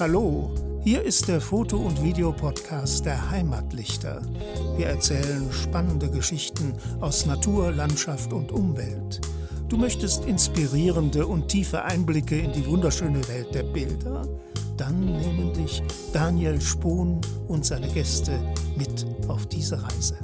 Hallo, 0.00 0.54
hier 0.82 1.02
ist 1.02 1.28
der 1.28 1.40
Foto- 1.40 1.78
und 1.78 2.02
Videopodcast 2.02 3.04
der 3.04 3.30
Heimatlichter. 3.30 4.22
Wir 4.76 4.86
erzählen 4.86 5.52
spannende 5.52 6.08
Geschichten 6.10 6.74
aus 7.00 7.26
Natur, 7.26 7.72
Landschaft 7.72 8.32
und 8.32 8.52
Umwelt. 8.52 9.20
Du 9.68 9.76
möchtest 9.76 10.24
inspirierende 10.24 11.26
und 11.26 11.48
tiefe 11.48 11.82
Einblicke 11.82 12.38
in 12.38 12.52
die 12.52 12.66
wunderschöne 12.66 13.26
Welt 13.28 13.54
der 13.54 13.64
Bilder? 13.64 14.26
Dann 14.76 15.04
nehmen 15.04 15.52
dich 15.52 15.82
Daniel 16.12 16.60
Spohn 16.60 17.20
und 17.48 17.66
seine 17.66 17.88
Gäste 17.88 18.32
mit 18.76 19.04
auf 19.26 19.46
diese 19.46 19.82
Reise. 19.82 20.16